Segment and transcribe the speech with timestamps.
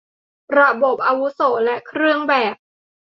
[0.59, 2.55] ระบบอาวุโส และเครื่องแบบ